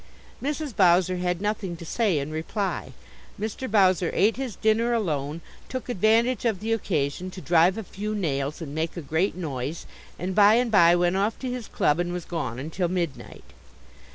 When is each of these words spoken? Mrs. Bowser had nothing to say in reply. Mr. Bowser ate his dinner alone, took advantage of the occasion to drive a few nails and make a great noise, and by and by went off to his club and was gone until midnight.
Mrs. 0.41 0.75
Bowser 0.75 1.17
had 1.17 1.41
nothing 1.41 1.77
to 1.77 1.85
say 1.85 2.17
in 2.17 2.31
reply. 2.31 2.93
Mr. 3.39 3.69
Bowser 3.69 4.09
ate 4.15 4.35
his 4.35 4.55
dinner 4.55 4.93
alone, 4.93 5.41
took 5.69 5.89
advantage 5.89 6.43
of 6.43 6.59
the 6.59 6.73
occasion 6.73 7.29
to 7.29 7.39
drive 7.39 7.77
a 7.77 7.83
few 7.83 8.15
nails 8.15 8.63
and 8.63 8.73
make 8.73 8.97
a 8.97 9.01
great 9.03 9.35
noise, 9.35 9.85
and 10.17 10.33
by 10.33 10.55
and 10.55 10.71
by 10.71 10.95
went 10.95 11.17
off 11.17 11.37
to 11.37 11.51
his 11.51 11.67
club 11.67 11.99
and 11.99 12.13
was 12.13 12.25
gone 12.25 12.57
until 12.57 12.87
midnight. 12.87 13.43